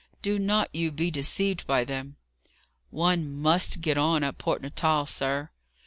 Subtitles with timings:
[0.23, 2.15] Do not you be deceived by them."
[2.89, 5.51] "One must get on at Port Natal, sir."